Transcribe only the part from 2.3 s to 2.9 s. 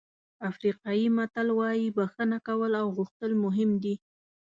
کول او